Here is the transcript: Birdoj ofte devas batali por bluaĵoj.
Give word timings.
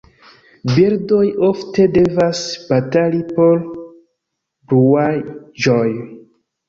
Birdoj 0.69 1.25
ofte 1.47 1.85
devas 1.99 2.41
batali 2.71 3.21
por 3.37 3.63
bluaĵoj. 4.73 5.89